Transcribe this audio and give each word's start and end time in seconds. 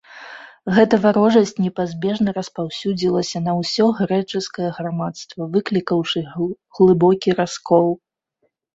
Гэта 0.77 0.95
варожасць 1.03 1.53
непазбежна 1.65 2.29
распаўсюдзілася 2.39 3.43
на 3.49 3.53
ўсё 3.61 3.85
грэчаскае 4.01 4.69
грамадства, 4.81 5.41
выклікаўшы 5.55 6.27
глыбокі 6.75 7.41
раскол. 7.45 7.87